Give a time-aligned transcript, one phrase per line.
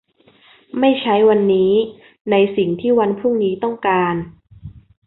[0.79, 1.71] ไม่ใช้วันนี้
[2.31, 4.15] ในสิ่งที่วันพรุ่งนี้ต้องการ